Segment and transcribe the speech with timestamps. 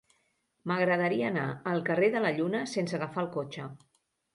[0.71, 1.45] M'agradaria anar
[1.75, 3.73] al carrer de la Lluna sense agafar el cotxe.